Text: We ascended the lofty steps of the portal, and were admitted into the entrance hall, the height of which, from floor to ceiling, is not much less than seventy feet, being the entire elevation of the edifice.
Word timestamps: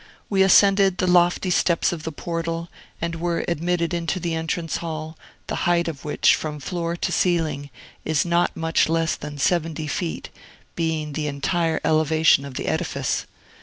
We 0.31 0.41
ascended 0.41 0.97
the 0.97 1.05
lofty 1.05 1.51
steps 1.51 1.91
of 1.91 2.01
the 2.05 2.11
portal, 2.11 2.69
and 2.99 3.13
were 3.17 3.45
admitted 3.47 3.93
into 3.93 4.19
the 4.19 4.33
entrance 4.33 4.77
hall, 4.77 5.15
the 5.45 5.57
height 5.69 5.87
of 5.87 6.03
which, 6.03 6.33
from 6.33 6.59
floor 6.59 6.95
to 6.95 7.11
ceiling, 7.11 7.69
is 8.03 8.25
not 8.25 8.57
much 8.57 8.89
less 8.89 9.15
than 9.15 9.37
seventy 9.37 9.85
feet, 9.85 10.29
being 10.75 11.13
the 11.13 11.27
entire 11.27 11.79
elevation 11.85 12.45
of 12.45 12.55
the 12.55 12.65
edifice. 12.67 13.27